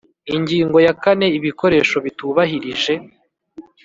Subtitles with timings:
[0.35, 2.93] Ingingo ya kane Ibikoresho bitubahirije